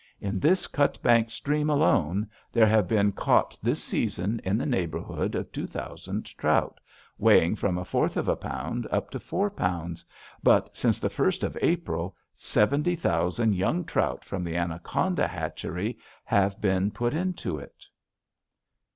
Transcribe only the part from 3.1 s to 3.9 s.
caught this